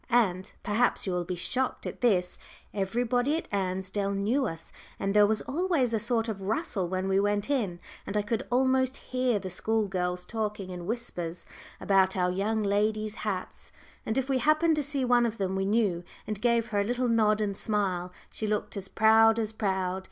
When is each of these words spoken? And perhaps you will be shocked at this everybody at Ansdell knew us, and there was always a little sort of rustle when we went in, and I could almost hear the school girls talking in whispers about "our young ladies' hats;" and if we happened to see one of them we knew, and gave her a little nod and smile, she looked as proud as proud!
And 0.09 0.51
perhaps 0.63 1.05
you 1.05 1.13
will 1.13 1.25
be 1.25 1.35
shocked 1.35 1.85
at 1.85 2.01
this 2.01 2.39
everybody 2.73 3.37
at 3.37 3.47
Ansdell 3.53 4.09
knew 4.15 4.47
us, 4.47 4.73
and 4.99 5.13
there 5.13 5.27
was 5.27 5.43
always 5.43 5.93
a 5.93 5.97
little 5.97 5.99
sort 6.03 6.27
of 6.27 6.41
rustle 6.41 6.89
when 6.89 7.07
we 7.07 7.19
went 7.19 7.51
in, 7.51 7.79
and 8.07 8.17
I 8.17 8.23
could 8.23 8.47
almost 8.49 8.97
hear 8.97 9.37
the 9.37 9.51
school 9.51 9.87
girls 9.87 10.25
talking 10.25 10.71
in 10.71 10.87
whispers 10.87 11.45
about 11.79 12.17
"our 12.17 12.31
young 12.31 12.63
ladies' 12.63 13.17
hats;" 13.17 13.71
and 14.03 14.17
if 14.17 14.27
we 14.27 14.39
happened 14.39 14.75
to 14.77 14.81
see 14.81 15.05
one 15.05 15.27
of 15.27 15.37
them 15.37 15.55
we 15.55 15.65
knew, 15.65 16.03
and 16.25 16.41
gave 16.41 16.69
her 16.69 16.79
a 16.79 16.83
little 16.83 17.07
nod 17.07 17.39
and 17.39 17.55
smile, 17.55 18.11
she 18.31 18.47
looked 18.47 18.75
as 18.75 18.87
proud 18.87 19.37
as 19.37 19.53
proud! 19.53 19.99